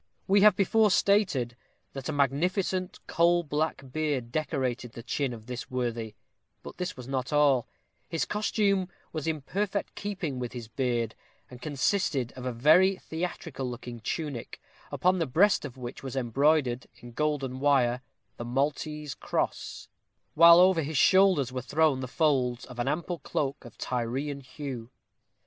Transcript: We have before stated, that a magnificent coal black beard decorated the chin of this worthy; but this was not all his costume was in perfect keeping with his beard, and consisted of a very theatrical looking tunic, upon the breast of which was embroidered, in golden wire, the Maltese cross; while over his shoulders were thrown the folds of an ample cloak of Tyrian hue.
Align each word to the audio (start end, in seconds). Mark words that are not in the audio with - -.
We 0.27 0.41
have 0.41 0.55
before 0.55 0.89
stated, 0.89 1.55
that 1.93 2.09
a 2.09 2.11
magnificent 2.11 2.97
coal 3.05 3.43
black 3.43 3.83
beard 3.91 4.31
decorated 4.31 4.93
the 4.93 5.03
chin 5.03 5.31
of 5.31 5.45
this 5.45 5.69
worthy; 5.69 6.15
but 6.63 6.77
this 6.77 6.97
was 6.97 7.07
not 7.07 7.31
all 7.31 7.67
his 8.09 8.25
costume 8.25 8.89
was 9.13 9.27
in 9.27 9.41
perfect 9.41 9.93
keeping 9.93 10.39
with 10.39 10.53
his 10.53 10.67
beard, 10.67 11.13
and 11.51 11.61
consisted 11.61 12.31
of 12.35 12.47
a 12.47 12.51
very 12.51 12.95
theatrical 12.97 13.69
looking 13.69 13.99
tunic, 13.99 14.59
upon 14.91 15.19
the 15.19 15.27
breast 15.27 15.65
of 15.65 15.77
which 15.77 16.01
was 16.01 16.15
embroidered, 16.15 16.87
in 16.95 17.11
golden 17.11 17.59
wire, 17.59 18.01
the 18.37 18.43
Maltese 18.45 19.13
cross; 19.13 19.87
while 20.33 20.59
over 20.59 20.81
his 20.81 20.97
shoulders 20.97 21.51
were 21.51 21.61
thrown 21.61 21.99
the 21.99 22.07
folds 22.07 22.65
of 22.65 22.79
an 22.79 22.87
ample 22.87 23.19
cloak 23.19 23.63
of 23.65 23.77
Tyrian 23.77 24.39
hue. 24.41 24.89